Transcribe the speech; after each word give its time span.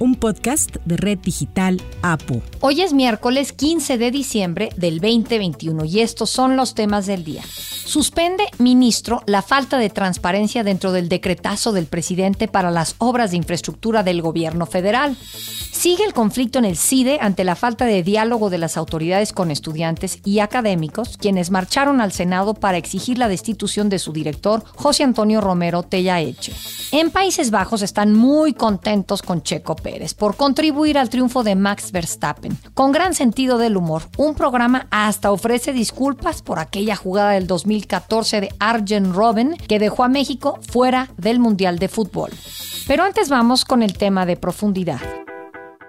un 0.00 0.14
podcast 0.14 0.76
de 0.86 0.96
Red 0.96 1.18
Digital 1.18 1.80
APU. 2.00 2.40
Hoy 2.60 2.80
es 2.80 2.94
miércoles 2.94 3.52
15 3.52 3.98
de 3.98 4.10
diciembre 4.10 4.70
del 4.76 4.98
2021 4.98 5.84
y 5.84 6.00
estos 6.00 6.30
son 6.30 6.56
los 6.56 6.74
temas 6.74 7.04
del 7.04 7.22
día. 7.22 7.42
Suspende 7.44 8.44
ministro 8.58 9.22
la 9.26 9.42
falta 9.42 9.76
de 9.76 9.90
transparencia 9.90 10.64
dentro 10.64 10.92
del 10.92 11.10
decretazo 11.10 11.72
del 11.72 11.84
presidente 11.84 12.48
para 12.48 12.70
las 12.70 12.94
obras 12.98 13.32
de 13.32 13.36
infraestructura 13.36 14.02
del 14.02 14.22
gobierno 14.22 14.64
federal. 14.64 15.16
Sigue 15.20 16.04
el 16.04 16.14
conflicto 16.14 16.58
en 16.58 16.64
el 16.64 16.76
CIDE 16.76 17.18
ante 17.20 17.44
la 17.44 17.56
falta 17.56 17.84
de 17.84 18.02
diálogo 18.02 18.48
de 18.48 18.58
las 18.58 18.76
autoridades 18.76 19.32
con 19.32 19.50
estudiantes 19.50 20.20
y 20.24 20.38
académicos, 20.40 21.16
quienes 21.18 21.50
marcharon 21.50 22.00
al 22.00 22.12
Senado 22.12 22.54
para 22.54 22.78
exigir 22.78 23.18
la 23.18 23.28
destitución 23.28 23.88
de 23.88 23.98
su 23.98 24.12
director, 24.12 24.62
José 24.76 25.04
Antonio 25.04 25.40
Romero 25.40 25.82
Tellaeche. 25.82 26.52
En 26.92 27.10
Países 27.10 27.50
Bajos 27.50 27.82
están 27.82 28.14
muy 28.14 28.52
contentos 28.52 29.22
con 29.22 29.42
Checo 29.42 29.76
Pérez 29.76 29.89
por 30.16 30.36
contribuir 30.36 30.98
al 30.98 31.10
triunfo 31.10 31.42
de 31.42 31.54
Max 31.54 31.92
Verstappen. 31.92 32.56
Con 32.74 32.92
gran 32.92 33.14
sentido 33.14 33.58
del 33.58 33.76
humor, 33.76 34.02
un 34.16 34.34
programa 34.34 34.86
hasta 34.90 35.32
ofrece 35.32 35.72
disculpas 35.72 36.42
por 36.42 36.58
aquella 36.58 36.96
jugada 36.96 37.32
del 37.32 37.46
2014 37.46 38.40
de 38.40 38.48
Arjen 38.58 39.14
Robben 39.14 39.56
que 39.56 39.78
dejó 39.78 40.04
a 40.04 40.08
México 40.08 40.58
fuera 40.68 41.08
del 41.16 41.38
Mundial 41.38 41.78
de 41.78 41.88
Fútbol. 41.88 42.30
Pero 42.86 43.04
antes 43.04 43.28
vamos 43.28 43.64
con 43.64 43.82
el 43.82 43.96
tema 43.96 44.26
de 44.26 44.36
profundidad. 44.36 45.00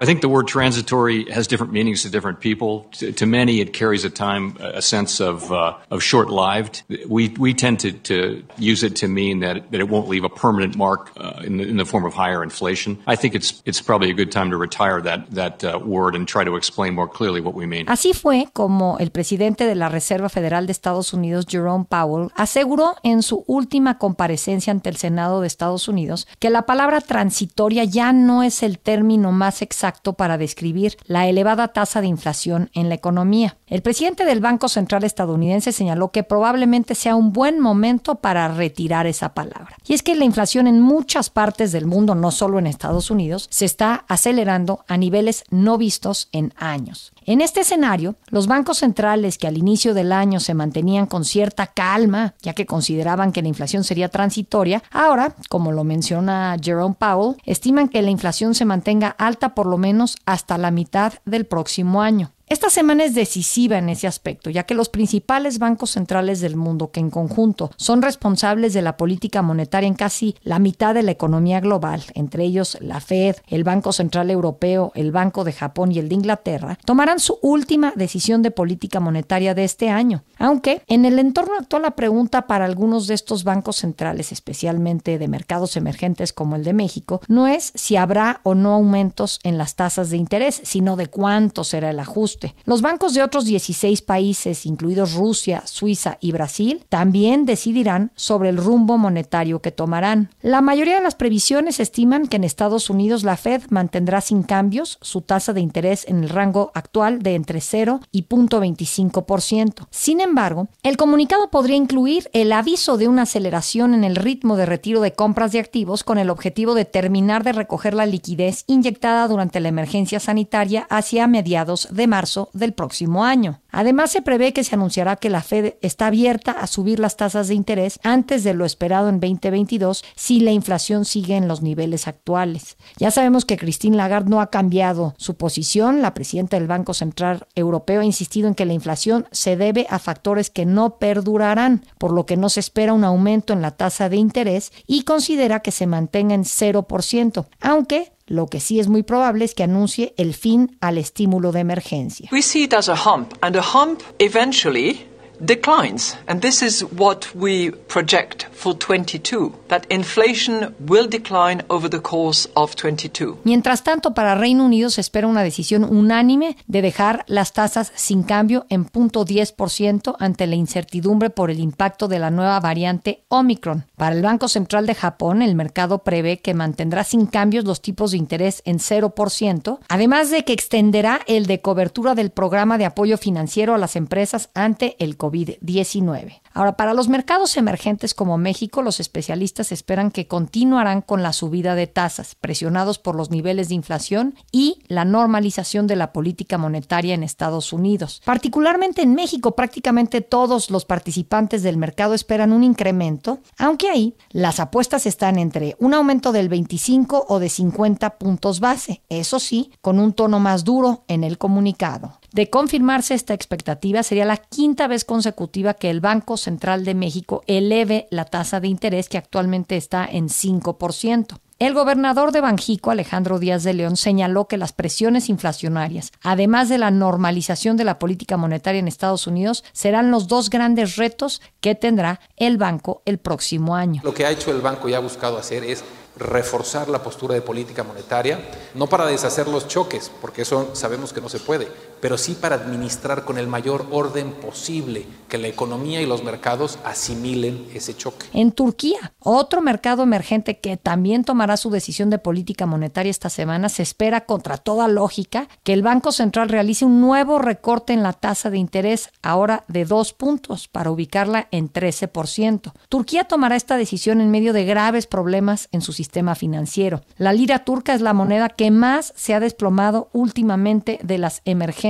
I 0.01 0.05
think 0.05 0.21
the 0.21 0.29
word 0.29 0.47
transitory 0.47 1.29
has 1.29 1.45
different 1.45 1.73
meanings 1.73 2.01
to 2.01 2.09
different 2.09 2.39
people. 2.39 2.87
To, 2.93 3.11
to 3.11 3.27
many, 3.27 3.61
it 3.61 3.71
carries 3.71 4.03
at 4.03 4.15
time 4.15 4.57
a 4.59 4.81
sense 4.81 5.21
of, 5.21 5.51
uh, 5.51 5.77
of 5.91 6.01
short-lived. 6.01 6.81
We, 7.07 7.29
we 7.37 7.53
tend 7.53 7.81
to, 7.81 7.91
to 8.09 8.43
use 8.57 8.81
it 8.81 8.95
to 8.95 9.07
mean 9.07 9.41
that, 9.41 9.69
that 9.69 9.79
it 9.79 9.87
won't 9.87 10.09
leave 10.09 10.23
a 10.23 10.29
permanent 10.29 10.75
mark 10.75 11.11
uh, 11.17 11.43
in, 11.43 11.57
the, 11.57 11.67
in 11.67 11.77
the 11.77 11.85
form 11.85 12.03
of 12.05 12.15
higher 12.15 12.41
inflation. 12.41 12.97
I 13.05 13.15
think 13.15 13.35
it's, 13.35 13.61
it's 13.63 13.79
probably 13.79 14.09
a 14.09 14.15
good 14.15 14.31
time 14.31 14.49
to 14.49 14.57
retire 14.57 15.01
that, 15.01 15.29
that 15.35 15.63
uh, 15.63 15.77
word 15.77 16.15
and 16.15 16.27
try 16.27 16.43
to 16.45 16.55
explain 16.55 16.95
more 16.95 17.07
clearly 17.07 17.39
what 17.39 17.53
we 17.53 17.67
mean. 17.67 17.85
Así 17.85 18.15
fue 18.15 18.47
como 18.53 18.97
el 18.97 19.11
presidente 19.11 19.67
de 19.67 19.75
la 19.75 19.89
Reserva 19.89 20.29
Federal 20.29 20.65
de 20.65 20.71
Estados 20.71 21.13
Unidos, 21.13 21.45
Jerome 21.47 21.85
Powell, 21.87 22.31
aseguró 22.35 22.95
en 23.03 23.21
su 23.21 23.43
última 23.45 23.99
comparecencia 23.99 24.71
ante 24.71 24.89
el 24.89 24.95
Senado 24.95 25.41
de 25.41 25.47
Estados 25.47 25.87
Unidos 25.87 26.27
que 26.39 26.49
la 26.49 26.63
palabra 26.63 27.01
transitoria 27.01 27.83
ya 27.83 28.13
no 28.13 28.41
es 28.41 28.63
el 28.63 28.79
término 28.79 29.31
más 29.31 29.61
exacto 29.61 29.90
para 30.13 30.37
describir 30.37 30.97
la 31.05 31.27
elevada 31.27 31.69
tasa 31.69 32.01
de 32.01 32.07
inflación 32.07 32.69
en 32.73 32.89
la 32.89 32.95
economía. 32.95 33.57
El 33.67 33.81
presidente 33.81 34.25
del 34.25 34.41
Banco 34.41 34.67
Central 34.67 35.03
estadounidense 35.03 35.71
señaló 35.71 36.11
que 36.11 36.23
probablemente 36.23 36.95
sea 36.95 37.15
un 37.15 37.33
buen 37.33 37.59
momento 37.59 38.15
para 38.15 38.47
retirar 38.49 39.07
esa 39.07 39.33
palabra. 39.33 39.75
Y 39.87 39.93
es 39.93 40.03
que 40.03 40.15
la 40.15 40.25
inflación 40.25 40.67
en 40.67 40.81
muchas 40.81 41.29
partes 41.29 41.71
del 41.71 41.85
mundo, 41.85 42.15
no 42.15 42.31
solo 42.31 42.59
en 42.59 42.67
Estados 42.67 43.11
Unidos, 43.11 43.47
se 43.49 43.65
está 43.65 44.05
acelerando 44.07 44.83
a 44.87 44.97
niveles 44.97 45.43
no 45.49 45.77
vistos 45.77 46.29
en 46.31 46.53
años. 46.57 47.13
En 47.25 47.41
este 47.41 47.61
escenario, 47.61 48.15
los 48.27 48.47
bancos 48.47 48.79
centrales 48.79 49.37
que 49.37 49.47
al 49.47 49.57
inicio 49.57 49.93
del 49.93 50.11
año 50.11 50.39
se 50.39 50.53
mantenían 50.53 51.05
con 51.05 51.23
cierta 51.23 51.67
calma, 51.67 52.33
ya 52.41 52.53
que 52.53 52.65
consideraban 52.65 53.31
que 53.31 53.41
la 53.41 53.47
inflación 53.47 53.83
sería 53.83 54.09
transitoria, 54.09 54.83
ahora, 54.91 55.35
como 55.49 55.71
lo 55.71 55.83
menciona 55.83 56.57
Jerome 56.61 56.95
Powell, 56.97 57.37
estiman 57.45 57.89
que 57.89 58.01
la 58.01 58.09
inflación 58.09 58.55
se 58.55 58.65
mantenga 58.65 59.09
alta 59.09 59.53
por 59.53 59.67
lo 59.67 59.77
menos 59.81 60.17
hasta 60.25 60.57
la 60.57 60.71
mitad 60.71 61.15
del 61.25 61.45
próximo 61.45 62.01
año. 62.01 62.31
Esta 62.51 62.69
semana 62.69 63.05
es 63.05 63.15
decisiva 63.15 63.77
en 63.77 63.87
ese 63.87 64.07
aspecto, 64.07 64.49
ya 64.49 64.63
que 64.63 64.73
los 64.73 64.89
principales 64.89 65.57
bancos 65.57 65.91
centrales 65.91 66.41
del 66.41 66.57
mundo, 66.57 66.91
que 66.91 66.99
en 66.99 67.09
conjunto 67.09 67.71
son 67.77 68.01
responsables 68.01 68.73
de 68.73 68.81
la 68.81 68.97
política 68.97 69.41
monetaria 69.41 69.87
en 69.87 69.93
casi 69.93 70.35
la 70.43 70.59
mitad 70.59 70.93
de 70.93 71.01
la 71.01 71.11
economía 71.11 71.61
global, 71.61 72.03
entre 72.13 72.43
ellos 72.43 72.77
la 72.81 72.99
Fed, 72.99 73.37
el 73.47 73.63
Banco 73.63 73.93
Central 73.93 74.29
Europeo, 74.29 74.91
el 74.95 75.13
Banco 75.13 75.45
de 75.45 75.53
Japón 75.53 75.93
y 75.93 75.99
el 75.99 76.09
de 76.09 76.15
Inglaterra, 76.15 76.77
tomarán 76.83 77.21
su 77.21 77.39
última 77.41 77.93
decisión 77.95 78.41
de 78.41 78.51
política 78.51 78.99
monetaria 78.99 79.55
de 79.55 79.63
este 79.63 79.89
año. 79.89 80.25
Aunque 80.37 80.81
en 80.87 81.05
el 81.05 81.19
entorno 81.19 81.53
actual 81.57 81.83
la 81.83 81.91
pregunta 81.91 82.47
para 82.47 82.65
algunos 82.65 83.07
de 83.07 83.13
estos 83.13 83.45
bancos 83.45 83.77
centrales, 83.77 84.33
especialmente 84.33 85.17
de 85.17 85.27
mercados 85.29 85.77
emergentes 85.77 86.33
como 86.33 86.57
el 86.57 86.65
de 86.65 86.73
México, 86.73 87.21
no 87.29 87.47
es 87.47 87.71
si 87.75 87.95
habrá 87.95 88.41
o 88.43 88.55
no 88.55 88.73
aumentos 88.73 89.39
en 89.43 89.57
las 89.57 89.75
tasas 89.75 90.09
de 90.09 90.17
interés, 90.17 90.59
sino 90.65 90.97
de 90.97 91.07
cuánto 91.07 91.63
será 91.63 91.91
el 91.91 91.99
ajuste 92.01 92.40
los 92.65 92.81
bancos 92.81 93.13
de 93.13 93.23
otros 93.23 93.45
16 93.45 94.01
países, 94.01 94.65
incluidos 94.65 95.13
Rusia, 95.13 95.63
Suiza 95.65 96.17
y 96.19 96.31
Brasil, 96.31 96.83
también 96.89 97.45
decidirán 97.45 98.11
sobre 98.15 98.49
el 98.49 98.57
rumbo 98.57 98.97
monetario 98.97 99.61
que 99.61 99.71
tomarán. 99.71 100.29
La 100.41 100.61
mayoría 100.61 100.95
de 100.95 101.03
las 101.03 101.15
previsiones 101.15 101.79
estiman 101.79 102.27
que 102.27 102.37
en 102.37 102.43
Estados 102.43 102.89
Unidos 102.89 103.23
la 103.23 103.37
Fed 103.37 103.63
mantendrá 103.69 104.21
sin 104.21 104.43
cambios 104.43 104.97
su 105.01 105.21
tasa 105.21 105.53
de 105.53 105.61
interés 105.61 106.07
en 106.07 106.23
el 106.23 106.29
rango 106.29 106.71
actual 106.73 107.21
de 107.21 107.35
entre 107.35 107.61
0 107.61 107.99
y 108.11 108.23
0.25%. 108.23 109.87
Sin 109.89 110.21
embargo, 110.21 110.67
el 110.83 110.97
comunicado 110.97 111.49
podría 111.49 111.75
incluir 111.75 112.29
el 112.33 112.51
aviso 112.51 112.97
de 112.97 113.07
una 113.07 113.23
aceleración 113.23 113.93
en 113.93 114.03
el 114.03 114.15
ritmo 114.15 114.55
de 114.55 114.65
retiro 114.65 115.01
de 115.01 115.13
compras 115.13 115.51
de 115.51 115.59
activos 115.59 116.03
con 116.03 116.17
el 116.17 116.29
objetivo 116.29 116.73
de 116.73 116.85
terminar 116.85 117.43
de 117.43 117.53
recoger 117.53 117.93
la 117.93 118.05
liquidez 118.05 118.63
inyectada 118.67 119.27
durante 119.27 119.59
la 119.59 119.69
emergencia 119.69 120.19
sanitaria 120.19 120.87
hacia 120.89 121.27
mediados 121.27 121.87
de 121.91 122.07
marzo 122.07 122.20
del 122.53 122.73
próximo 122.73 123.23
año. 123.23 123.61
Además, 123.71 124.11
se 124.11 124.21
prevé 124.21 124.53
que 124.53 124.63
se 124.63 124.75
anunciará 124.75 125.15
que 125.15 125.29
la 125.29 125.41
Fed 125.41 125.75
está 125.81 126.07
abierta 126.07 126.51
a 126.51 126.67
subir 126.67 126.99
las 126.99 127.17
tasas 127.17 127.47
de 127.47 127.55
interés 127.55 127.99
antes 128.03 128.43
de 128.43 128.53
lo 128.53 128.65
esperado 128.65 129.09
en 129.09 129.19
2022 129.19 130.03
si 130.15 130.39
la 130.39 130.51
inflación 130.51 131.05
sigue 131.05 131.35
en 131.35 131.47
los 131.47 131.61
niveles 131.61 132.07
actuales. 132.07 132.77
Ya 132.97 133.11
sabemos 133.11 133.45
que 133.45 133.57
Christine 133.57 133.97
Lagarde 133.97 134.29
no 134.29 134.41
ha 134.41 134.49
cambiado 134.49 135.13
su 135.17 135.35
posición. 135.35 136.01
La 136.01 136.13
presidenta 136.13 136.57
del 136.57 136.67
Banco 136.67 136.93
Central 136.93 137.47
Europeo 137.55 138.01
ha 138.01 138.05
insistido 138.05 138.47
en 138.47 138.55
que 138.55 138.65
la 138.65 138.73
inflación 138.73 139.27
se 139.31 139.55
debe 139.55 139.87
a 139.89 139.99
factores 139.99 140.49
que 140.49 140.65
no 140.65 140.97
perdurarán, 140.97 141.85
por 141.97 142.11
lo 142.11 142.25
que 142.25 142.37
no 142.37 142.49
se 142.49 142.59
espera 142.59 142.93
un 142.93 143.03
aumento 143.03 143.53
en 143.53 143.61
la 143.61 143.71
tasa 143.71 144.09
de 144.09 144.17
interés 144.17 144.71
y 144.85 145.03
considera 145.03 145.61
que 145.61 145.71
se 145.71 145.87
mantenga 145.87 146.35
en 146.35 146.43
0%, 146.43 147.45
aunque 147.61 148.11
lo 148.31 148.47
que 148.47 148.59
sí 148.59 148.79
es 148.79 148.87
muy 148.87 149.03
probable 149.03 149.45
es 149.45 149.53
que 149.53 149.63
anuncie 149.63 150.13
el 150.17 150.33
fin 150.33 150.77
al 150.79 150.97
estímulo 150.97 151.51
de 151.51 151.59
emergencia. 151.59 152.29
We 152.31 152.41
see 152.41 152.63
it 152.63 152.73
as 152.73 152.87
a 152.87 152.95
hump, 152.95 153.33
and 153.41 153.55
a 153.57 153.61
hump 153.61 154.01
eventually 154.19 155.05
declines. 155.41 156.17
And 156.27 156.41
this 156.41 156.61
is 156.61 156.83
what 156.97 157.25
we 157.35 157.71
project 157.87 158.47
for 158.51 158.75
22, 158.77 159.53
that 159.67 159.85
inflation 159.89 160.75
will 160.79 161.07
decline 161.07 161.63
over 161.69 161.89
the 161.89 161.99
course 161.99 162.47
of 162.55 162.75
22. 162.75 163.39
Mientras 163.43 163.83
tanto, 163.83 164.13
para 164.13 164.35
Reino 164.35 164.65
Unido 164.65 164.89
se 164.89 165.01
espera 165.01 165.27
una 165.27 165.43
decisión 165.43 165.83
unánime 165.83 166.57
de 166.67 166.81
dejar 166.81 167.25
las 167.27 167.53
tasas 167.53 167.91
sin 167.95 168.23
cambio 168.23 168.65
en 168.69 168.85
0.10% 168.85 170.15
ante 170.19 170.47
la 170.47 170.55
incertidumbre 170.55 171.29
por 171.29 171.49
el 171.49 171.59
impacto 171.59 172.07
de 172.07 172.19
la 172.19 172.29
nueva 172.29 172.59
variante 172.59 173.23
Omicron. 173.29 173.85
Para 173.97 174.15
el 174.15 174.21
Banco 174.21 174.47
Central 174.47 174.85
de 174.85 174.95
Japón, 174.95 175.41
el 175.41 175.55
mercado 175.55 176.03
prevé 176.03 176.39
que 176.39 176.53
mantendrá 176.53 177.03
sin 177.03 177.25
cambios 177.25 177.65
los 177.65 177.81
tipos 177.81 178.11
de 178.11 178.17
interés 178.17 178.61
en 178.65 178.77
0%, 178.77 179.79
además 179.89 180.29
de 180.29 180.43
que 180.45 180.53
extenderá 180.53 181.21
el 181.25 181.47
de 181.47 181.61
cobertura 181.61 182.13
del 182.13 182.29
programa 182.29 182.77
de 182.77 182.85
apoyo 182.85 183.17
financiero 183.17 183.73
a 183.73 183.77
las 183.77 183.95
empresas 183.95 184.49
ante 184.53 184.95
el 184.99 185.17
COVID. 185.17 185.30
COVID-19. 185.31 186.41
Ahora, 186.53 186.75
para 186.75 186.93
los 186.93 187.07
mercados 187.07 187.55
emergentes 187.55 188.13
como 188.13 188.37
México, 188.37 188.81
los 188.81 188.99
especialistas 188.99 189.71
esperan 189.71 190.11
que 190.11 190.27
continuarán 190.27 191.01
con 191.01 191.23
la 191.23 191.31
subida 191.31 191.75
de 191.75 191.87
tasas, 191.87 192.35
presionados 192.35 192.99
por 192.99 193.15
los 193.15 193.31
niveles 193.31 193.69
de 193.69 193.75
inflación 193.75 194.35
y 194.51 194.79
la 194.87 195.05
normalización 195.05 195.87
de 195.87 195.95
la 195.95 196.11
política 196.11 196.57
monetaria 196.57 197.15
en 197.15 197.23
Estados 197.23 197.71
Unidos. 197.71 198.21
Particularmente 198.25 199.01
en 199.01 199.15
México, 199.15 199.55
prácticamente 199.55 200.21
todos 200.21 200.69
los 200.69 200.83
participantes 200.83 201.63
del 201.63 201.77
mercado 201.77 202.13
esperan 202.13 202.51
un 202.51 202.63
incremento, 202.63 203.39
aunque 203.57 203.89
ahí 203.89 204.15
las 204.31 204.59
apuestas 204.59 205.05
están 205.05 205.39
entre 205.39 205.75
un 205.79 205.93
aumento 205.93 206.31
del 206.33 206.49
25 206.49 207.27
o 207.29 207.39
de 207.39 207.49
50 207.49 208.17
puntos 208.17 208.59
base, 208.59 209.01
eso 209.09 209.39
sí, 209.39 209.71
con 209.81 209.99
un 209.99 210.13
tono 210.13 210.39
más 210.39 210.65
duro 210.65 211.03
en 211.07 211.23
el 211.23 211.37
comunicado. 211.37 212.19
De 212.33 212.49
confirmarse 212.49 213.13
esta 213.13 213.33
expectativa, 213.33 214.03
sería 214.03 214.23
la 214.23 214.37
quinta 214.37 214.87
vez 214.87 215.03
consecutiva 215.03 215.73
que 215.73 215.89
el 215.89 215.99
Banco 215.99 216.37
Central 216.37 216.85
de 216.85 216.95
México 216.95 217.43
eleve 217.45 218.07
la 218.09 218.23
tasa 218.23 218.61
de 218.61 218.69
interés 218.69 219.09
que 219.09 219.17
actualmente 219.17 219.75
está 219.75 220.07
en 220.09 220.29
5%. 220.29 221.39
El 221.59 221.73
gobernador 221.73 222.31
de 222.31 222.39
Banjico, 222.39 222.89
Alejandro 222.89 223.37
Díaz 223.37 223.63
de 223.63 223.73
León, 223.73 223.97
señaló 223.97 224.47
que 224.47 224.57
las 224.57 224.71
presiones 224.71 225.27
inflacionarias, 225.27 226.11
además 226.23 226.69
de 226.69 226.77
la 226.77 226.89
normalización 226.89 227.75
de 227.75 227.83
la 227.83 227.99
política 227.99 228.37
monetaria 228.37 228.79
en 228.79 228.87
Estados 228.87 229.27
Unidos, 229.27 229.65
serán 229.73 230.09
los 230.09 230.27
dos 230.29 230.49
grandes 230.49 230.95
retos 230.95 231.41
que 231.59 231.75
tendrá 231.75 232.21
el 232.37 232.57
banco 232.57 233.03
el 233.05 233.19
próximo 233.19 233.75
año. 233.75 234.01
Lo 234.05 234.13
que 234.13 234.25
ha 234.25 234.31
hecho 234.31 234.51
el 234.51 234.61
banco 234.61 234.87
y 234.87 234.93
ha 234.93 234.99
buscado 234.99 235.37
hacer 235.37 235.65
es 235.65 235.83
reforzar 236.21 236.87
la 236.87 237.03
postura 237.03 237.33
de 237.33 237.41
política 237.41 237.83
monetaria, 237.83 238.39
no 238.75 238.87
para 238.87 239.05
deshacer 239.05 239.47
los 239.47 239.67
choques, 239.67 240.11
porque 240.21 240.43
eso 240.43 240.69
sabemos 240.73 241.13
que 241.13 241.21
no 241.21 241.29
se 241.29 241.39
puede, 241.39 241.67
pero 241.99 242.17
sí 242.17 242.35
para 242.39 242.55
administrar 242.55 243.25
con 243.25 243.37
el 243.37 243.47
mayor 243.47 243.87
orden 243.91 244.31
posible 244.33 245.05
que 245.27 245.37
la 245.37 245.47
economía 245.47 246.01
y 246.01 246.05
los 246.05 246.23
mercados 246.23 246.77
asimilen 246.83 247.67
ese 247.73 247.95
choque. 247.95 248.27
En 248.33 248.51
Turquía, 248.51 249.13
otro 249.19 249.61
mercado 249.61 250.03
emergente 250.03 250.59
que 250.59 250.77
también 250.77 251.23
tomará 251.23 251.57
su 251.57 251.69
decisión 251.69 252.09
de 252.09 252.19
política 252.19 252.65
monetaria 252.65 253.09
esta 253.09 253.29
semana, 253.29 253.69
se 253.69 253.83
espera 253.83 254.25
contra 254.25 254.57
toda 254.57 254.87
lógica 254.87 255.47
que 255.63 255.73
el 255.73 255.81
Banco 255.81 256.11
Central 256.11 256.49
realice 256.49 256.85
un 256.85 257.01
nuevo 257.01 257.39
recorte 257.39 257.93
en 257.93 258.03
la 258.03 258.13
tasa 258.13 258.49
de 258.49 258.57
interés, 258.57 259.09
ahora 259.21 259.63
de 259.67 259.85
dos 259.85 260.13
puntos, 260.13 260.67
para 260.67 260.91
ubicarla 260.91 261.47
en 261.51 261.71
13%. 261.71 262.73
Turquía 262.89 263.23
tomará 263.23 263.55
esta 263.55 263.77
decisión 263.77 264.21
en 264.21 264.31
medio 264.31 264.53
de 264.53 264.65
graves 264.65 265.07
problemas 265.07 265.67
en 265.71 265.81
su 265.81 265.93
sistema 265.93 266.10
financiero. 266.35 267.01
La 267.17 267.33
lira 267.33 267.59
turca 267.59 267.93
es 267.93 268.01
la 268.01 268.13
moneda 268.13 268.49
que 268.49 268.71
más 268.71 269.13
se 269.15 269.33
ha 269.33 269.39
desplomado 269.39 270.09
últimamente 270.13 270.99
de 271.03 271.17
las 271.17 271.41
emergentes 271.45 271.81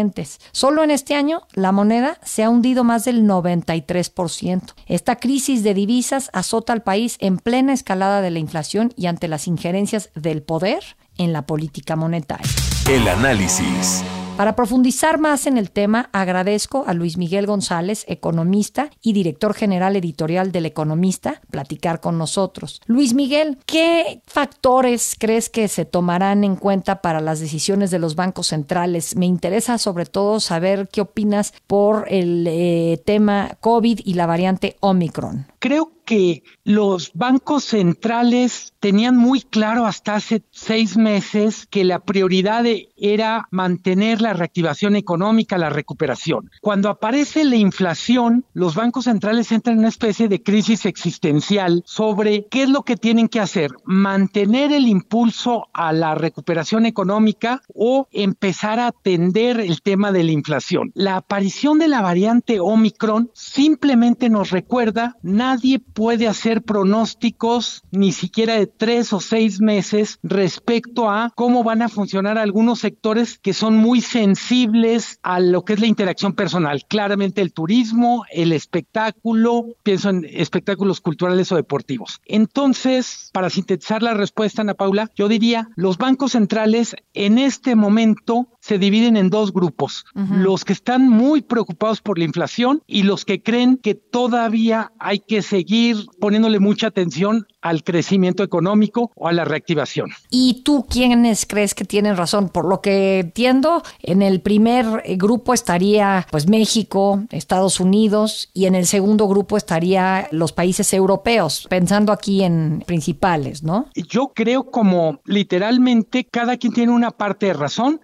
Solo 0.51 0.83
en 0.83 0.91
este 0.91 1.15
año 1.15 1.41
la 1.53 1.71
moneda 1.71 2.17
se 2.23 2.43
ha 2.43 2.49
hundido 2.49 2.83
más 2.83 3.05
del 3.05 3.23
93%. 3.23 4.73
Esta 4.87 5.15
crisis 5.17 5.63
de 5.63 5.73
divisas 5.73 6.29
azota 6.33 6.73
al 6.73 6.83
país 6.83 7.17
en 7.19 7.37
plena 7.37 7.73
escalada 7.73 8.21
de 8.21 8.31
la 8.31 8.39
inflación 8.39 8.93
y 8.95 9.07
ante 9.07 9.27
las 9.27 9.47
injerencias 9.47 10.09
del 10.15 10.43
poder 10.43 10.83
en 11.17 11.33
la 11.33 11.45
política 11.45 11.95
monetaria. 11.95 12.49
El 12.89 13.07
análisis. 13.07 14.03
Para 14.37 14.55
profundizar 14.55 15.19
más 15.19 15.45
en 15.45 15.57
el 15.57 15.69
tema, 15.69 16.09
agradezco 16.13 16.85
a 16.87 16.93
Luis 16.93 17.17
Miguel 17.17 17.45
González, 17.45 18.05
economista 18.07 18.89
y 19.01 19.13
director 19.13 19.53
general 19.53 19.95
editorial 19.95 20.51
del 20.51 20.65
Economista, 20.65 21.41
platicar 21.51 21.99
con 21.99 22.17
nosotros. 22.17 22.81
Luis 22.87 23.13
Miguel, 23.13 23.59
¿qué 23.65 24.21
factores 24.25 25.15
crees 25.19 25.49
que 25.49 25.67
se 25.67 25.85
tomarán 25.85 26.43
en 26.43 26.55
cuenta 26.55 27.01
para 27.01 27.21
las 27.21 27.39
decisiones 27.39 27.91
de 27.91 27.99
los 27.99 28.15
bancos 28.15 28.47
centrales? 28.47 29.15
Me 29.15 29.27
interesa 29.27 29.77
sobre 29.77 30.05
todo 30.05 30.39
saber 30.39 30.89
qué 30.91 31.01
opinas 31.01 31.53
por 31.67 32.05
el 32.07 32.47
eh, 32.47 33.01
tema 33.05 33.57
COVID 33.59 33.99
y 34.03 34.13
la 34.15 34.25
variante 34.25 34.77
Omicron. 34.79 35.45
Creo 35.59 35.91
que 36.11 36.43
los 36.65 37.13
bancos 37.13 37.63
centrales 37.63 38.73
tenían 38.81 39.15
muy 39.15 39.39
claro 39.39 39.85
hasta 39.85 40.15
hace 40.15 40.43
seis 40.51 40.97
meses 40.97 41.65
que 41.67 41.85
la 41.85 41.99
prioridad 41.99 42.65
era 42.97 43.47
mantener 43.49 44.19
la 44.19 44.33
reactivación 44.33 44.97
económica, 44.97 45.57
la 45.57 45.69
recuperación. 45.69 46.51
Cuando 46.59 46.89
aparece 46.89 47.45
la 47.45 47.55
inflación, 47.55 48.43
los 48.53 48.75
bancos 48.75 49.05
centrales 49.05 49.53
entran 49.53 49.75
en 49.75 49.79
una 49.79 49.87
especie 49.87 50.27
de 50.27 50.43
crisis 50.43 50.85
existencial 50.85 51.81
sobre 51.85 52.45
qué 52.47 52.63
es 52.63 52.69
lo 52.69 52.83
que 52.83 52.97
tienen 52.97 53.29
que 53.29 53.39
hacer, 53.39 53.71
mantener 53.85 54.73
el 54.73 54.89
impulso 54.89 55.69
a 55.71 55.93
la 55.93 56.13
recuperación 56.15 56.85
económica 56.85 57.61
o 57.73 58.09
empezar 58.11 58.81
a 58.81 58.87
atender 58.87 59.61
el 59.61 59.81
tema 59.81 60.11
de 60.11 60.25
la 60.25 60.31
inflación. 60.33 60.91
La 60.93 61.15
aparición 61.15 61.79
de 61.79 61.87
la 61.87 62.01
variante 62.01 62.59
Omicron 62.59 63.31
simplemente 63.33 64.29
nos 64.29 64.51
recuerda, 64.51 65.15
nadie 65.21 65.79
puede 65.79 66.00
hacer 66.09 66.63
pronósticos 66.63 67.83
ni 67.91 68.11
siquiera 68.11 68.55
de 68.55 68.67
tres 68.67 69.13
o 69.13 69.19
seis 69.19 69.61
meses 69.61 70.19
respecto 70.23 71.09
a 71.09 71.31
cómo 71.35 71.63
van 71.63 71.81
a 71.81 71.89
funcionar 71.89 72.37
algunos 72.37 72.79
sectores 72.79 73.37
que 73.37 73.53
son 73.53 73.77
muy 73.77 74.01
sensibles 74.01 75.19
a 75.21 75.39
lo 75.39 75.63
que 75.63 75.73
es 75.73 75.79
la 75.79 75.87
interacción 75.87 76.33
personal. 76.33 76.83
Claramente 76.87 77.41
el 77.41 77.53
turismo, 77.53 78.25
el 78.31 78.51
espectáculo, 78.51 79.65
pienso 79.83 80.09
en 80.09 80.25
espectáculos 80.25 81.01
culturales 81.01 81.51
o 81.51 81.55
deportivos. 81.55 82.19
Entonces, 82.25 83.29
para 83.33 83.49
sintetizar 83.49 84.01
la 84.01 84.13
respuesta, 84.13 84.61
Ana 84.61 84.73
Paula, 84.73 85.09
yo 85.15 85.27
diría, 85.27 85.69
los 85.75 85.97
bancos 85.97 86.31
centrales 86.31 86.95
en 87.13 87.37
este 87.37 87.75
momento 87.75 88.47
se 88.61 88.77
dividen 88.77 89.17
en 89.17 89.29
dos 89.29 89.51
grupos, 89.51 90.05
los 90.13 90.63
que 90.63 90.73
están 90.73 91.09
muy 91.09 91.41
preocupados 91.41 92.01
por 92.01 92.17
la 92.17 92.25
inflación 92.25 92.81
y 92.87 93.03
los 93.03 93.25
que 93.25 93.41
creen 93.41 93.77
que 93.77 93.95
todavía 93.95 94.91
hay 94.99 95.19
que 95.19 95.41
seguir 95.41 95.97
poniéndole 96.19 96.59
mucha 96.59 96.87
atención 96.87 97.47
al 97.61 97.83
crecimiento 97.83 98.43
económico 98.43 99.11
o 99.15 99.27
a 99.27 99.33
la 99.33 99.45
reactivación. 99.45 100.11
¿Y 100.29 100.61
tú 100.63 100.85
quiénes 100.89 101.45
crees 101.45 101.75
que 101.75 101.85
tienen 101.85 102.17
razón? 102.17 102.49
Por 102.49 102.65
lo 102.65 102.81
que 102.81 103.19
entiendo, 103.19 103.83
en 104.01 104.21
el 104.21 104.41
primer 104.41 105.03
grupo 105.17 105.53
estaría 105.53 106.27
pues 106.31 106.47
México, 106.47 107.23
Estados 107.29 107.79
Unidos 107.79 108.49
y 108.53 108.65
en 108.65 108.75
el 108.75 108.85
segundo 108.85 109.27
grupo 109.27 109.57
estaría 109.57 110.27
los 110.31 110.53
países 110.53 110.93
europeos, 110.93 111.67
pensando 111.69 112.11
aquí 112.11 112.43
en 112.43 112.83
principales, 112.85 113.63
¿no? 113.63 113.87
Yo 113.95 114.31
creo 114.33 114.69
como 114.69 115.19
literalmente 115.25 116.25
cada 116.25 116.57
quien 116.57 116.73
tiene 116.73 116.91
una 116.91 117.11
parte 117.11 117.47
de 117.47 117.53
razón. 117.53 117.99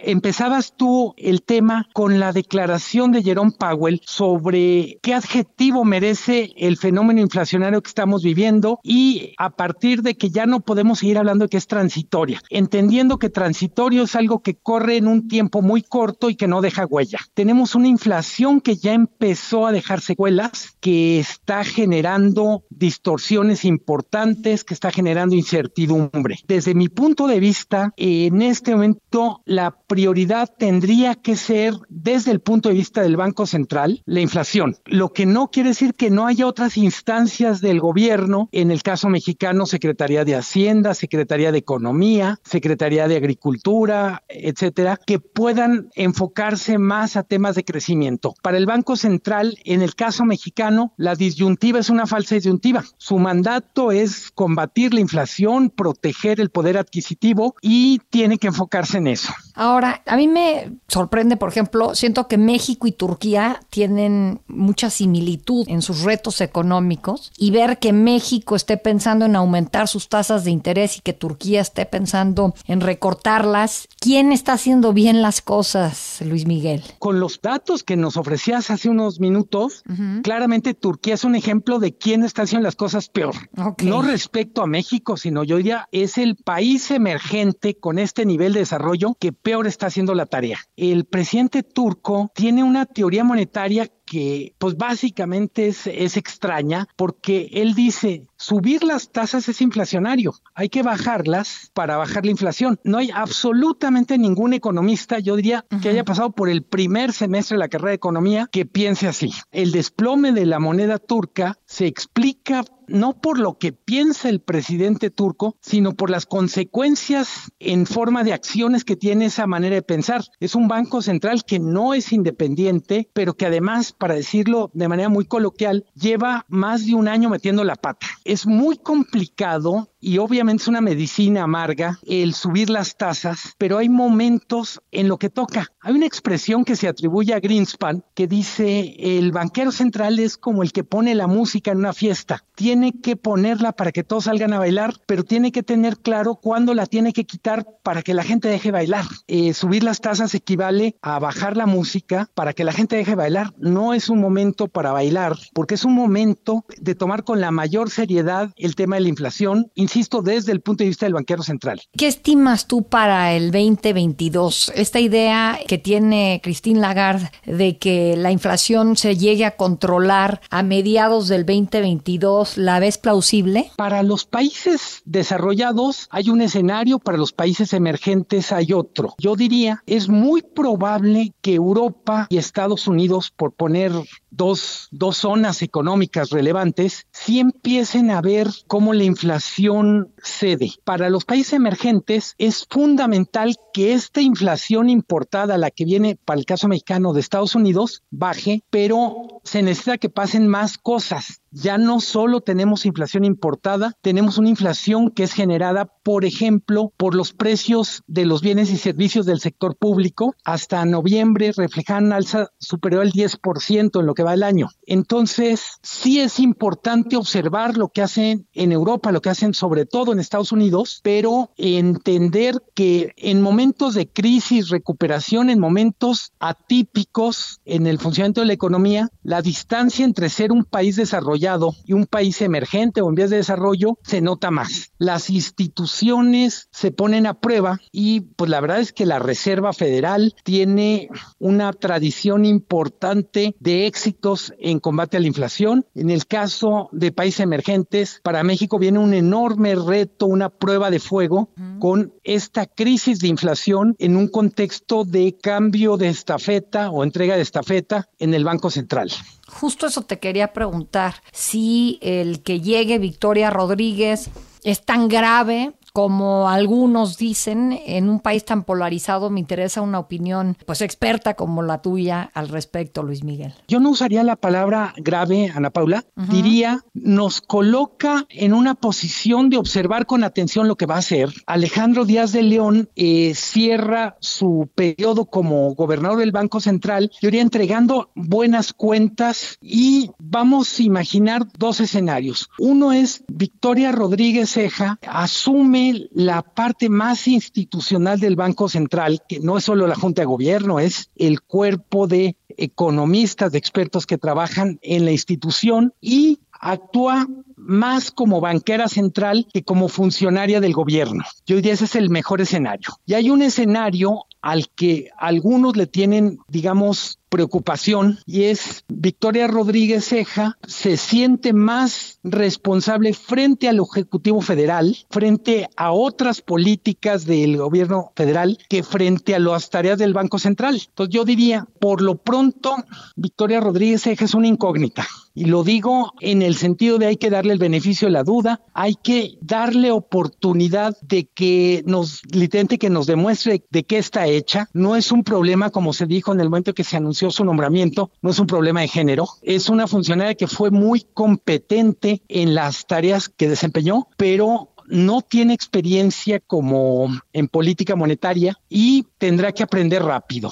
Empezabas 0.47 0.77
tú 0.77 1.13
el 1.17 1.41
tema 1.41 1.89
con 1.91 2.21
la 2.21 2.31
declaración 2.31 3.11
de 3.11 3.21
Jerome 3.21 3.51
Powell 3.51 3.99
sobre 4.05 4.97
qué 5.01 5.13
adjetivo 5.13 5.83
merece 5.83 6.53
el 6.55 6.77
fenómeno 6.77 7.19
inflacionario 7.19 7.81
que 7.81 7.89
estamos 7.89 8.23
viviendo 8.23 8.79
y 8.81 9.33
a 9.39 9.49
partir 9.49 10.03
de 10.03 10.15
que 10.15 10.29
ya 10.29 10.45
no 10.45 10.61
podemos 10.61 10.99
seguir 10.99 11.17
hablando 11.17 11.43
de 11.43 11.49
que 11.49 11.57
es 11.57 11.67
transitoria, 11.67 12.41
entendiendo 12.49 13.19
que 13.19 13.29
transitorio 13.29 14.03
es 14.03 14.15
algo 14.15 14.41
que 14.41 14.55
corre 14.55 14.95
en 14.95 15.07
un 15.07 15.27
tiempo 15.27 15.61
muy 15.61 15.81
corto 15.81 16.29
y 16.29 16.35
que 16.35 16.47
no 16.47 16.61
deja 16.61 16.85
huella. 16.85 17.19
Tenemos 17.33 17.75
una 17.75 17.89
inflación 17.89 18.61
que 18.61 18.77
ya 18.77 18.93
empezó 18.93 19.67
a 19.67 19.73
dejar 19.73 19.99
secuelas, 19.99 20.77
que 20.79 21.19
está 21.19 21.65
generando 21.65 22.63
distorsiones 22.69 23.65
importantes, 23.65 24.63
que 24.63 24.73
está 24.73 24.91
generando 24.91 25.35
incertidumbre. 25.35 26.37
Desde 26.47 26.73
mi 26.73 26.87
punto 26.87 27.27
de 27.27 27.41
vista, 27.41 27.91
en 27.97 28.41
este 28.41 28.71
momento 28.71 29.41
la 29.43 29.71
prioridad 29.71 30.36
tendría 30.45 31.15
que 31.15 31.35
ser 31.35 31.73
desde 31.89 32.31
el 32.31 32.39
punto 32.39 32.69
de 32.69 32.75
vista 32.75 33.01
del 33.01 33.17
Banco 33.17 33.45
Central 33.45 34.01
la 34.05 34.21
inflación, 34.21 34.77
lo 34.85 35.13
que 35.13 35.25
no 35.25 35.49
quiere 35.49 35.69
decir 35.69 35.93
que 35.93 36.09
no 36.09 36.27
haya 36.27 36.47
otras 36.47 36.77
instancias 36.77 37.61
del 37.61 37.79
gobierno, 37.79 38.49
en 38.51 38.71
el 38.71 38.83
caso 38.83 39.09
mexicano, 39.09 39.65
Secretaría 39.65 40.25
de 40.25 40.35
Hacienda, 40.35 40.93
Secretaría 40.93 41.51
de 41.51 41.57
Economía, 41.57 42.39
Secretaría 42.43 43.07
de 43.07 43.15
Agricultura, 43.15 44.23
etcétera, 44.27 44.97
que 44.97 45.19
puedan 45.19 45.89
enfocarse 45.95 46.77
más 46.77 47.15
a 47.15 47.23
temas 47.23 47.55
de 47.55 47.63
crecimiento. 47.63 48.33
Para 48.41 48.57
el 48.57 48.65
Banco 48.65 48.95
Central, 48.95 49.57
en 49.63 49.81
el 49.81 49.95
caso 49.95 50.25
mexicano, 50.25 50.93
la 50.97 51.15
disyuntiva 51.15 51.79
es 51.79 51.89
una 51.89 52.05
falsa 52.05 52.35
disyuntiva. 52.35 52.83
Su 52.97 53.17
mandato 53.17 53.91
es 53.91 54.31
combatir 54.31 54.93
la 54.93 54.99
inflación, 54.99 55.69
proteger 55.69 56.39
el 56.39 56.49
poder 56.49 56.77
adquisitivo 56.77 57.55
y 57.61 57.99
tiene 58.09 58.37
que 58.37 58.47
enfocarse 58.47 58.97
en 58.97 59.07
eso. 59.07 59.33
Ahora, 59.53 60.01
a 60.05 60.15
mí 60.15 60.26
me 60.27 60.71
sorprende, 60.87 61.37
por 61.37 61.49
ejemplo, 61.49 61.95
siento 61.95 62.27
que 62.27 62.37
México 62.37 62.87
y 62.87 62.91
Turquía 62.91 63.59
tienen 63.69 64.41
mucha 64.47 64.89
similitud 64.89 65.65
en 65.67 65.81
sus 65.81 66.03
retos 66.03 66.41
económicos 66.41 67.31
y 67.37 67.51
ver 67.51 67.79
que 67.79 67.93
México 67.93 68.55
esté 68.55 68.77
pensando 68.77 69.25
en 69.25 69.35
aumentar 69.35 69.87
sus 69.87 70.09
tasas 70.09 70.43
de 70.43 70.51
interés 70.51 70.97
y 70.97 71.01
que 71.01 71.13
Turquía 71.13 71.61
esté 71.61 71.85
pensando 71.85 72.53
en 72.65 72.81
recortarlas, 72.81 73.87
¿quién 73.99 74.31
está 74.31 74.53
haciendo 74.53 74.93
bien 74.93 75.21
las 75.21 75.41
cosas, 75.41 76.19
Luis 76.25 76.45
Miguel? 76.45 76.83
Con 76.99 77.19
los 77.19 77.41
datos 77.41 77.83
que 77.83 77.95
nos 77.95 78.17
ofrecías 78.17 78.69
hace 78.69 78.89
unos 78.89 79.19
minutos, 79.19 79.83
claramente 80.23 80.73
Turquía 80.73 81.15
es 81.15 81.23
un 81.23 81.35
ejemplo 81.35 81.79
de 81.79 81.95
quién 81.95 82.23
está 82.23 82.43
haciendo 82.43 82.65
las 82.65 82.75
cosas 82.75 83.09
peor. 83.09 83.35
No 83.83 84.01
respecto 84.01 84.61
a 84.61 84.67
México, 84.67 85.17
sino 85.17 85.43
yo 85.43 85.57
diría 85.57 85.87
es 85.91 86.17
el 86.17 86.35
país 86.35 86.91
emergente 86.91 87.75
con 87.75 87.99
este 87.99 88.25
nivel 88.25 88.53
de 88.53 88.59
desarrollo 88.59 89.15
que 89.19 89.33
peor 89.33 89.67
está 89.67 89.87
haciendo 89.87 90.15
la 90.17 90.25
tarea. 90.25 90.59
El 90.75 91.05
presidente 91.05 91.63
turco 91.63 92.31
tiene 92.35 92.63
una 92.63 92.85
teoría 92.85 93.23
monetaria 93.23 93.89
que 94.07 94.55
pues 94.57 94.77
básicamente 94.77 95.67
es, 95.67 95.85
es, 95.85 96.15
extraña 96.15 96.87
porque 96.95 97.49
él 97.51 97.75
dice 97.75 98.25
subir 98.37 98.83
las 98.83 99.11
tasas 99.11 99.49
es 99.49 99.61
inflacionario, 99.61 100.33
hay 100.55 100.69
que 100.69 100.81
bajarlas 100.81 101.71
para 101.73 101.97
bajar 101.97 102.25
la 102.25 102.31
inflación. 102.31 102.79
No 102.83 102.99
hay 102.99 103.11
absolutamente 103.13 104.17
ningún 104.17 104.53
economista, 104.53 105.19
yo 105.19 105.35
diría, 105.35 105.65
que 105.81 105.89
haya 105.89 106.05
pasado 106.05 106.31
por 106.31 106.49
el 106.49 106.63
primer 106.63 107.11
semestre 107.11 107.55
de 107.55 107.59
la 107.59 107.67
carrera 107.67 107.89
de 107.89 107.95
economía 107.95 108.47
que 108.51 108.65
piense 108.65 109.07
así. 109.07 109.31
El 109.51 109.71
desplome 109.71 110.31
de 110.31 110.45
la 110.45 110.59
moneda 110.59 110.99
turca 110.99 111.59
se 111.65 111.85
explica 111.85 112.63
no 112.87 113.19
por 113.19 113.39
lo 113.39 113.57
que 113.57 113.73
piensa 113.73 114.29
el 114.29 114.41
presidente 114.41 115.09
turco, 115.09 115.55
sino 115.61 115.93
por 115.93 116.09
las 116.09 116.25
consecuencias 116.25 117.51
en 117.59 117.85
forma 117.85 118.23
de 118.23 118.33
acciones 118.33 118.83
que 118.83 118.95
tiene 118.95 119.25
esa 119.25 119.47
manera 119.47 119.75
de 119.75 119.81
pensar. 119.81 120.23
Es 120.39 120.55
un 120.55 120.67
banco 120.67 121.01
central 121.01 121.43
que 121.45 121.59
no 121.59 121.93
es 121.93 122.11
independiente, 122.11 123.09
pero 123.13 123.35
que 123.35 123.45
además, 123.45 123.93
para 123.93 124.15
decirlo 124.15 124.71
de 124.73 124.87
manera 124.87 125.09
muy 125.09 125.25
coloquial, 125.25 125.85
lleva 125.95 126.45
más 126.47 126.85
de 126.85 126.95
un 126.95 127.07
año 127.07 127.29
metiendo 127.29 127.63
la 127.63 127.75
pata. 127.75 128.07
Es 128.23 128.45
muy 128.45 128.77
complicado 128.77 129.89
y 129.99 130.19
obviamente 130.19 130.63
es 130.63 130.67
una 130.67 130.81
medicina 130.81 131.43
amarga 131.43 131.99
el 132.05 132.33
subir 132.33 132.69
las 132.69 132.97
tasas, 132.97 133.55
pero 133.57 133.77
hay 133.77 133.89
momentos 133.89 134.79
en 134.91 135.07
lo 135.07 135.17
que 135.17 135.29
toca. 135.29 135.71
Hay 135.81 135.93
una 135.93 136.05
expresión 136.05 136.63
que 136.63 136.75
se 136.75 136.87
atribuye 136.87 137.33
a 137.33 137.39
Greenspan 137.39 138.03
que 138.13 138.27
dice 138.27 138.95
el 138.99 139.31
banquero 139.31 139.71
central 139.71 140.19
es 140.19 140.37
como 140.37 140.63
el 140.63 140.71
que 140.71 140.83
pone 140.83 141.15
la 141.15 141.27
música 141.27 141.71
en 141.71 141.79
una 141.79 141.93
fiesta. 141.93 142.43
Tiene 142.55 142.76
tiene 142.77 143.01
que 143.01 143.15
ponerla 143.15 143.71
para 143.71 143.91
que 143.91 144.03
todos 144.03 144.25
salgan 144.25 144.53
a 144.53 144.59
bailar, 144.59 144.93
pero 145.07 145.23
tiene 145.23 145.51
que 145.51 145.63
tener 145.63 145.97
claro 145.97 146.35
cuándo 146.35 146.75
la 146.75 146.85
tiene 146.85 147.11
que 147.11 147.25
quitar 147.25 147.65
para 147.81 148.03
que 148.03 148.13
la 148.13 148.21
gente 148.21 148.49
deje 148.49 148.69
bailar. 148.69 149.05
Eh, 149.25 149.55
subir 149.55 149.83
las 149.83 149.99
tasas 149.99 150.35
equivale 150.35 150.95
a 151.01 151.17
bajar 151.17 151.57
la 151.57 151.65
música 151.65 152.29
para 152.35 152.53
que 152.53 152.63
la 152.63 152.73
gente 152.73 152.95
deje 152.95 153.15
bailar. 153.15 153.55
No 153.57 153.95
es 153.95 154.09
un 154.09 154.21
momento 154.21 154.67
para 154.67 154.91
bailar, 154.91 155.35
porque 155.53 155.73
es 155.73 155.85
un 155.85 155.95
momento 155.95 156.65
de 156.77 156.93
tomar 156.93 157.23
con 157.23 157.41
la 157.41 157.49
mayor 157.49 157.89
seriedad 157.89 158.51
el 158.57 158.75
tema 158.75 158.97
de 158.97 159.01
la 159.01 159.09
inflación, 159.09 159.71
insisto, 159.73 160.21
desde 160.21 160.51
el 160.51 160.61
punto 160.61 160.83
de 160.83 160.89
vista 160.89 161.07
del 161.07 161.15
banquero 161.15 161.41
central. 161.41 161.81
¿Qué 161.97 162.05
estimas 162.05 162.67
tú 162.67 162.83
para 162.83 163.33
el 163.33 163.49
2022? 163.49 164.71
Esta 164.75 164.99
idea 164.99 165.57
que 165.67 165.79
tiene 165.79 166.41
Christine 166.43 166.79
Lagarde 166.79 167.31
de 167.47 167.79
que 167.79 168.15
la 168.17 168.31
inflación 168.31 168.97
se 168.97 169.17
llegue 169.17 169.45
a 169.45 169.55
controlar 169.55 170.41
a 170.51 170.61
mediados 170.61 171.27
del 171.27 171.43
2022, 171.43 172.59
¿la 172.67 172.81
ves 172.81 172.97
plausible? 172.97 173.71
Para 173.77 174.03
los 174.03 174.25
países 174.25 175.01
desarrollados 175.05 176.09
hay 176.11 176.29
un 176.29 176.41
escenario, 176.41 176.99
para 176.99 177.17
los 177.17 177.31
países 177.31 177.71
emergentes 177.71 178.51
hay 178.51 178.73
otro. 178.73 179.15
Yo 179.19 179.37
diría, 179.37 179.81
es 179.85 180.09
muy 180.09 180.41
probable 180.41 181.33
que 181.39 181.55
Europa 181.55 182.27
y 182.29 182.35
Estados 182.35 182.85
Unidos, 182.89 183.31
por 183.31 183.53
poner 183.53 183.93
dos, 184.31 184.89
dos 184.91 185.15
zonas 185.15 185.61
económicas 185.61 186.29
relevantes, 186.29 187.07
sí 187.13 187.39
empiecen 187.39 188.11
a 188.11 188.19
ver 188.19 188.49
cómo 188.67 188.93
la 188.93 189.05
inflación 189.05 190.13
cede. 190.21 190.71
Para 190.83 191.09
los 191.09 191.23
países 191.23 191.53
emergentes 191.53 192.35
es 192.37 192.67
fundamental 192.69 193.55
que 193.73 193.93
esta 193.93 194.19
inflación 194.19 194.89
importada, 194.89 195.57
la 195.57 195.71
que 195.71 195.85
viene 195.85 196.17
para 196.17 196.37
el 196.37 196.45
caso 196.45 196.67
mexicano 196.67 197.13
de 197.13 197.21
Estados 197.21 197.55
Unidos, 197.55 198.03
baje, 198.11 198.61
pero 198.69 199.39
se 199.45 199.63
necesita 199.63 199.97
que 199.97 200.09
pasen 200.09 200.49
más 200.49 200.77
cosas 200.77 201.41
ya 201.51 201.77
no 201.77 202.01
solo 202.01 202.41
tenemos 202.41 202.85
inflación 202.85 203.25
importada, 203.25 203.93
tenemos 204.01 204.37
una 204.37 204.49
inflación 204.49 205.11
que 205.11 205.23
es 205.23 205.33
generada, 205.33 205.85
por 205.85 206.25
ejemplo, 206.25 206.93
por 206.97 207.15
los 207.15 207.33
precios 207.33 208.03
de 208.07 208.25
los 208.25 208.41
bienes 208.41 208.71
y 208.71 208.77
servicios 208.77 209.25
del 209.25 209.39
sector 209.39 209.75
público. 209.75 210.35
Hasta 210.43 210.85
noviembre 210.85 211.51
reflejan 211.55 212.13
alza 212.13 212.49
superior 212.59 213.01
al 213.01 213.11
10% 213.11 213.99
en 213.99 214.05
lo 214.05 214.13
que 214.13 214.23
va 214.23 214.33
el 214.33 214.43
año. 214.43 214.69
Entonces, 214.85 215.79
sí 215.81 216.19
es 216.19 216.39
importante 216.39 217.15
observar 217.17 217.77
lo 217.77 217.89
que 217.89 218.01
hacen 218.01 218.47
en 218.53 218.71
Europa, 218.71 219.11
lo 219.11 219.21
que 219.21 219.29
hacen 219.29 219.53
sobre 219.53 219.85
todo 219.85 220.11
en 220.11 220.19
Estados 220.19 220.51
Unidos, 220.51 220.99
pero 221.03 221.51
entender 221.57 222.61
que 222.73 223.13
en 223.17 223.41
momentos 223.41 223.93
de 223.93 224.07
crisis, 224.07 224.69
recuperación, 224.69 225.49
en 225.49 225.59
momentos 225.59 226.33
atípicos 226.39 227.61
en 227.65 227.87
el 227.87 227.99
funcionamiento 227.99 228.41
de 228.41 228.47
la 228.47 228.53
economía, 228.53 229.09
la 229.23 229.41
distancia 229.41 230.05
entre 230.05 230.29
ser 230.29 230.51
un 230.51 230.63
país 230.63 230.95
desarrollado 230.95 231.46
y 231.85 231.93
un 231.93 232.05
país 232.05 232.41
emergente 232.41 233.01
o 233.01 233.07
en 233.07 233.15
vías 233.15 233.29
de 233.29 233.37
desarrollo 233.37 233.97
se 234.03 234.19
nota 234.21 234.51
más. 234.51 234.91
Las 234.97 235.29
instituciones 235.29 236.67
se 236.71 236.91
ponen 236.91 237.25
a 237.25 237.35
prueba 237.35 237.79
y 237.91 238.21
pues 238.21 238.49
la 238.49 238.59
verdad 238.59 238.81
es 238.81 238.91
que 238.91 239.05
la 239.05 239.19
Reserva 239.19 239.71
Federal 239.71 240.35
tiene 240.43 241.09
una 241.39 241.71
tradición 241.71 242.43
importante 242.43 243.55
de 243.59 243.87
éxitos 243.87 244.53
en 244.59 244.79
combate 244.79 245.15
a 245.15 245.19
la 245.21 245.27
inflación. 245.27 245.85
En 245.95 246.09
el 246.09 246.25
caso 246.25 246.89
de 246.91 247.11
países 247.13 247.41
emergentes, 247.41 248.19
para 248.23 248.43
México 248.43 248.77
viene 248.77 248.99
un 248.99 249.13
enorme 249.13 249.75
reto, 249.75 250.25
una 250.25 250.49
prueba 250.49 250.91
de 250.91 250.99
fuego 250.99 251.49
con 251.79 252.13
esta 252.23 252.65
crisis 252.65 253.19
de 253.19 253.29
inflación 253.29 253.95
en 253.99 254.17
un 254.17 254.27
contexto 254.27 255.05
de 255.05 255.37
cambio 255.41 255.95
de 255.95 256.09
estafeta 256.09 256.89
o 256.89 257.03
entrega 257.03 257.35
de 257.35 257.41
estafeta 257.43 258.09
en 258.19 258.33
el 258.33 258.43
Banco 258.43 258.69
Central. 258.69 259.11
Justo 259.47 259.87
eso 259.87 260.01
te 260.01 260.19
quería 260.19 260.53
preguntar, 260.53 261.15
si 261.31 261.99
el 262.01 262.43
que 262.43 262.59
llegue 262.59 262.99
Victoria 262.99 263.49
Rodríguez 263.49 264.29
es 264.63 264.83
tan 264.83 265.07
grave 265.07 265.73
como 265.97 266.47
algunos 266.47 267.17
dicen, 267.17 267.75
en 267.87 268.07
un 268.07 268.19
país 268.19 268.45
tan 268.45 268.65
polarizado 268.65 269.31
me 269.31 269.39
interesa 269.39 269.81
una 269.81 269.97
opinión 269.97 270.55
pues 270.67 270.81
experta 270.81 271.33
como 271.33 271.63
la 271.63 271.81
tuya 271.81 272.29
al 272.35 272.49
respecto, 272.49 273.01
Luis 273.01 273.23
Miguel. 273.23 273.55
Yo 273.67 273.79
no 273.79 273.89
usaría 273.89 274.21
la 274.21 274.35
palabra 274.35 274.93
grave, 274.97 275.51
Ana 275.55 275.71
Paula, 275.71 276.05
diría 276.15 276.83
nos 276.93 277.41
coloca 277.41 278.27
en 278.29 278.53
una 278.53 278.75
posición 278.75 279.49
de 279.49 279.57
observar 279.57 280.05
con 280.05 280.23
atención 280.23 280.67
lo 280.67 280.75
que 280.75 280.85
va 280.85 280.97
a 280.97 280.99
hacer. 280.99 281.33
Alejandro 281.47 282.05
Díaz 282.05 282.31
de 282.31 282.43
León 282.43 282.89
eh, 282.95 283.33
cierra 283.33 284.17
su 284.19 284.69
periodo 284.75 285.25
como 285.25 285.73
gobernador 285.73 286.19
del 286.19 286.31
Banco 286.31 286.59
Central, 286.59 287.09
yo 287.21 287.29
iría 287.29 287.41
entregando 287.41 288.11
buenas 288.13 288.71
cuentas 288.71 289.57
y 289.61 290.11
vamos 290.19 290.77
a 290.77 290.83
imaginar 290.83 291.47
dos 291.57 291.79
escenarios. 291.79 292.51
Uno 292.59 292.91
es 292.91 293.23
Victoria 293.27 293.91
Rodríguez 293.91 294.51
Ceja 294.51 294.99
asume 295.07 295.86
la 295.93 296.41
parte 296.41 296.89
más 296.89 297.27
institucional 297.27 298.19
del 298.19 298.35
Banco 298.35 298.69
Central, 298.69 299.21
que 299.27 299.39
no 299.39 299.57
es 299.57 299.63
solo 299.63 299.87
la 299.87 299.95
Junta 299.95 300.21
de 300.21 300.27
Gobierno, 300.27 300.79
es 300.79 301.09
el 301.15 301.41
cuerpo 301.41 302.07
de 302.07 302.35
economistas, 302.49 303.51
de 303.51 303.57
expertos 303.57 304.05
que 304.05 304.17
trabajan 304.17 304.79
en 304.81 305.05
la 305.05 305.11
institución 305.11 305.93
y 306.01 306.39
actúa 306.59 307.27
más 307.55 308.11
como 308.11 308.41
banquera 308.41 308.87
central 308.87 309.47
que 309.53 309.63
como 309.63 309.89
funcionaria 309.89 310.61
del 310.61 310.73
gobierno. 310.73 311.23
Yo 311.45 311.55
diría 311.55 311.73
ese 311.73 311.85
es 311.85 311.95
el 311.95 312.09
mejor 312.09 312.41
escenario. 312.41 312.89
Y 313.05 313.13
hay 313.13 313.29
un 313.29 313.41
escenario 313.41 314.25
al 314.41 314.69
que 314.69 315.09
algunos 315.17 315.75
le 315.75 315.87
tienen, 315.87 316.39
digamos, 316.47 317.19
preocupación 317.29 318.19
y 318.25 318.43
es 318.43 318.83
Victoria 318.87 319.47
Rodríguez 319.47 320.05
Ceja 320.05 320.57
se 320.67 320.97
siente 320.97 321.53
más 321.53 322.19
responsable 322.23 323.13
frente 323.13 323.67
al 323.67 323.79
Ejecutivo 323.79 324.41
Federal, 324.41 324.97
frente 325.09 325.69
a 325.75 325.91
otras 325.91 326.41
políticas 326.41 327.25
del 327.25 327.57
gobierno 327.57 328.11
federal 328.15 328.57
que 328.69 328.83
frente 328.83 329.35
a 329.35 329.39
las 329.39 329.69
tareas 329.69 329.97
del 329.97 330.13
Banco 330.13 330.39
Central. 330.39 330.81
Entonces 330.87 331.13
yo 331.13 331.25
diría, 331.25 331.67
por 331.79 332.01
lo 332.01 332.15
pronto, 332.15 332.75
Victoria 333.15 333.59
Rodríguez 333.59 334.03
Ceja 334.03 334.25
es 334.25 334.33
una 334.33 334.47
incógnita. 334.47 335.07
Y 335.33 335.45
lo 335.45 335.63
digo 335.63 336.13
en 336.19 336.41
el 336.41 336.55
sentido 336.55 336.97
de 336.97 337.05
hay 337.05 337.17
que 337.17 337.29
darle 337.29 337.53
el 337.53 337.59
beneficio 337.59 338.07
de 338.07 338.11
la 338.11 338.23
duda, 338.23 338.61
hay 338.73 338.95
que 338.95 339.37
darle 339.41 339.91
oportunidad 339.91 340.97
de 341.01 341.27
que 341.27 341.83
nos, 341.85 342.23
literalmente 342.31 342.79
que 342.79 342.89
nos 342.89 343.05
demuestre 343.05 343.63
de 343.69 343.83
qué 343.83 343.99
está 343.99 344.25
hecha. 344.25 344.67
No 344.73 344.95
es 344.95 345.11
un 345.11 345.23
problema, 345.23 345.69
como 345.69 345.93
se 345.93 346.07
dijo 346.07 346.33
en 346.33 346.39
el 346.39 346.49
momento 346.49 346.73
que 346.73 346.83
se 346.83 346.97
anunció 346.97 347.16
su 347.17 347.43
nombramiento, 347.45 348.11
no 348.21 348.29
es 348.29 348.39
un 348.39 348.47
problema 348.47 348.81
de 348.81 348.87
género. 348.87 349.27
Es 349.41 349.69
una 349.69 349.87
funcionaria 349.87 350.35
que 350.35 350.47
fue 350.47 350.71
muy 350.71 351.05
competente 351.13 352.21
en 352.27 352.55
las 352.55 352.85
tareas 352.87 353.29
que 353.29 353.49
desempeñó, 353.49 354.07
pero 354.17 354.73
no 354.87 355.21
tiene 355.21 355.53
experiencia 355.53 356.39
como 356.39 357.09
en 357.33 357.47
política 357.47 357.95
monetaria 357.95 358.57
y 358.69 359.05
tendrá 359.17 359.51
que 359.51 359.63
aprender 359.63 360.03
rápido. 360.03 360.51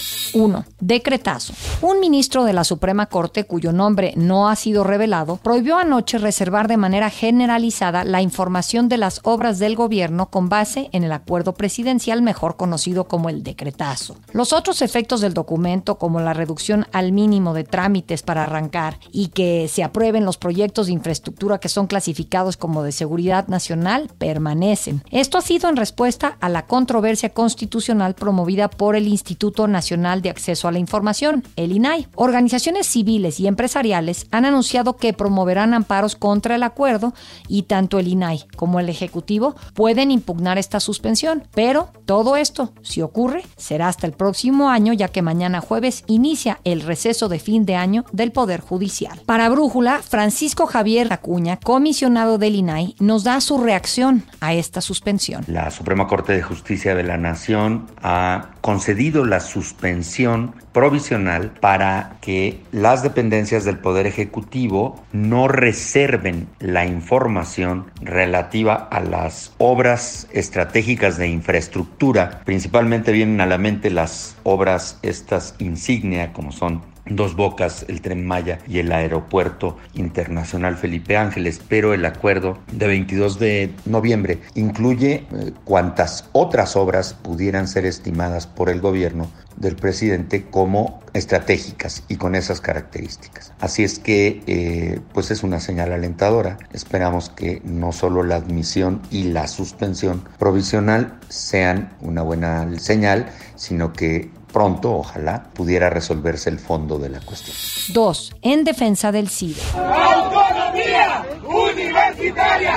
1. 0.33 0.63
Decretazo. 0.79 1.53
Un 1.83 1.99
ministro 1.99 2.43
de 2.43 2.53
la 2.53 2.63
Suprema 2.63 3.07
Corte, 3.07 3.45
cuyo 3.45 3.71
nombre 3.71 4.13
no 4.15 4.49
ha 4.49 4.55
sido 4.55 4.83
revelado, 4.83 5.37
prohibió 5.37 5.77
anoche 5.77 6.19
reservar 6.19 6.67
de 6.67 6.77
manera 6.77 7.09
generalizada 7.09 8.03
la 8.03 8.21
información 8.21 8.87
de 8.87 8.97
las 8.97 9.19
obras 9.23 9.57
del 9.57 9.75
gobierno 9.75 10.29
con 10.29 10.47
base 10.47 10.89
en 10.91 11.03
el 11.03 11.11
acuerdo 11.11 11.55
presidencial 11.55 12.21
mejor 12.21 12.55
conocido 12.55 13.05
como 13.05 13.29
el 13.29 13.41
decretazo. 13.41 14.15
Los 14.31 14.53
otros 14.53 14.83
efectos 14.83 15.21
del 15.21 15.33
documento, 15.33 15.97
como 15.97 16.19
la 16.19 16.35
reducción 16.35 16.85
al 16.91 17.13
mínimo 17.13 17.55
de 17.55 17.63
trámites 17.63 18.21
para 18.21 18.43
arrancar 18.43 18.99
y 19.11 19.29
que 19.29 19.67
se 19.67 19.83
aprueben 19.83 20.23
los 20.23 20.37
proyectos 20.37 20.85
de 20.85 20.93
infraestructura 20.93 21.57
que 21.57 21.67
son 21.67 21.87
clasificados 21.87 22.57
como 22.57 22.83
de 22.83 22.91
seguridad 22.91 23.47
nacional, 23.47 24.07
permanecen. 24.19 25.01
Esto 25.09 25.39
ha 25.39 25.41
sido 25.41 25.67
en 25.67 25.77
respuesta 25.77 26.37
a 26.41 26.49
la 26.49 26.67
controversia 26.67 27.29
constitucional 27.29 28.13
promovida 28.13 28.69
por 28.69 28.95
el 28.95 29.07
Instituto 29.07 29.67
Nacional 29.67 30.21
de 30.21 30.29
Acceso 30.29 30.67
a 30.67 30.71
la 30.71 30.77
Información, 30.77 31.43
el 31.55 31.70
Organizaciones 32.15 32.87
civiles 32.87 33.39
y 33.39 33.47
empresariales 33.47 34.27
han 34.31 34.45
anunciado 34.45 34.97
que 34.97 35.13
promoverán 35.13 35.73
amparos 35.73 36.15
contra 36.15 36.55
el 36.55 36.63
acuerdo 36.63 37.13
y 37.47 37.63
tanto 37.63 37.97
el 37.99 38.07
INAI 38.07 38.45
como 38.55 38.79
el 38.79 38.89
Ejecutivo 38.89 39.55
pueden 39.73 40.11
impugnar 40.11 40.57
esta 40.57 40.79
suspensión. 40.79 41.47
Pero 41.53 41.89
todo 42.05 42.35
esto, 42.35 42.73
si 42.81 43.01
ocurre, 43.01 43.43
será 43.57 43.87
hasta 43.87 44.05
el 44.05 44.13
próximo 44.13 44.69
año, 44.69 44.93
ya 44.93 45.07
que 45.07 45.21
mañana 45.21 45.61
jueves 45.61 46.03
inicia 46.07 46.59
el 46.63 46.81
receso 46.81 47.29
de 47.29 47.39
fin 47.39 47.65
de 47.65 47.75
año 47.75 48.05
del 48.11 48.31
Poder 48.31 48.59
Judicial. 48.59 49.19
Para 49.25 49.49
Brújula, 49.49 50.01
Francisco 50.01 50.65
Javier 50.65 51.11
Acuña, 51.11 51.57
comisionado 51.57 52.37
del 52.37 52.55
INAI, 52.55 52.95
nos 52.99 53.23
da 53.23 53.39
su 53.39 53.57
reacción 53.57 54.23
a 54.41 54.53
esta 54.53 54.81
suspensión. 54.81 55.45
La 55.47 55.71
Suprema 55.71 56.07
Corte 56.07 56.33
de 56.33 56.41
Justicia 56.41 56.95
de 56.95 57.03
la 57.03 57.17
Nación 57.17 57.87
ha 58.01 58.51
concedido 58.61 59.25
la 59.25 59.39
suspensión 59.39 60.53
provisional 60.71 61.51
para 61.61 62.17
que 62.21 62.59
las 62.71 63.03
dependencias 63.03 63.63
del 63.63 63.77
Poder 63.77 64.07
Ejecutivo 64.07 65.01
no 65.13 65.47
reserven 65.47 66.47
la 66.59 66.85
información 66.85 67.85
relativa 68.01 68.73
a 68.75 68.99
las 68.99 69.53
obras 69.59 70.27
estratégicas 70.33 71.17
de 71.17 71.29
infraestructura. 71.29 72.41
Principalmente 72.43 73.11
vienen 73.11 73.39
a 73.39 73.45
la 73.45 73.59
mente 73.59 73.91
las 73.91 74.35
obras 74.43 74.97
estas 75.03 75.55
insignia 75.59 76.33
como 76.33 76.51
son 76.51 76.90
Dos 77.05 77.35
Bocas, 77.35 77.85
el 77.87 78.01
Tren 78.01 78.25
Maya 78.25 78.59
y 78.67 78.79
el 78.79 78.91
Aeropuerto 78.91 79.77
Internacional 79.93 80.77
Felipe 80.77 81.17
Ángeles, 81.17 81.61
pero 81.67 81.93
el 81.93 82.05
acuerdo 82.05 82.59
de 82.71 82.87
22 82.87 83.39
de 83.39 83.71
noviembre 83.85 84.39
incluye 84.55 85.25
eh, 85.31 85.51
cuantas 85.63 86.29
otras 86.31 86.75
obras 86.75 87.13
pudieran 87.13 87.67
ser 87.67 87.85
estimadas 87.85 88.47
por 88.47 88.69
el 88.69 88.81
gobierno 88.81 89.29
del 89.57 89.75
presidente 89.75 90.45
como 90.49 91.01
estratégicas 91.13 92.03
y 92.07 92.15
con 92.15 92.35
esas 92.35 92.61
características. 92.61 93.53
Así 93.59 93.83
es 93.83 93.99
que 93.99 94.41
eh, 94.47 94.99
pues 95.13 95.31
es 95.31 95.43
una 95.43 95.59
señal 95.59 95.91
alentadora. 95.91 96.57
Esperamos 96.73 97.29
que 97.29 97.61
no 97.63 97.91
solo 97.91 98.23
la 98.23 98.37
admisión 98.37 99.01
y 99.11 99.23
la 99.23 99.47
suspensión 99.47 100.23
provisional 100.39 101.19
sean 101.29 101.93
una 102.01 102.21
buena 102.21 102.67
señal, 102.79 103.27
sino 103.55 103.93
que 103.93 104.29
pronto, 104.51 104.93
ojalá, 104.93 105.43
pudiera 105.53 105.89
resolverse 105.89 106.49
el 106.49 106.59
fondo 106.59 106.97
de 106.97 107.09
la 107.09 107.19
cuestión. 107.21 107.55
2. 107.93 108.35
En 108.41 108.63
defensa 108.63 109.11
del 109.11 109.29
CIDE. 109.29 109.61
¡Autonomía 109.75 111.25